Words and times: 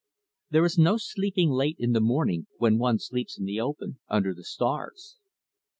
There 0.49 0.65
is 0.65 0.79
no 0.79 0.97
sleeping 0.97 1.51
late 1.51 1.75
in 1.77 1.91
the 1.91 2.01
morning 2.01 2.47
when 2.57 2.79
one 2.79 2.97
sleeps 2.97 3.37
in 3.37 3.45
the 3.45 3.61
open, 3.61 3.99
under 4.09 4.33
the 4.33 4.43
stars. 4.43 5.17